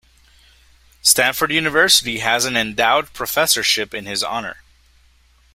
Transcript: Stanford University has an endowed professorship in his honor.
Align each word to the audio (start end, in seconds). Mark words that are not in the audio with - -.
Stanford 1.03 1.51
University 1.51 2.17
has 2.21 2.45
an 2.45 2.57
endowed 2.57 3.13
professorship 3.13 3.93
in 3.93 4.07
his 4.07 4.23
honor. 4.23 4.63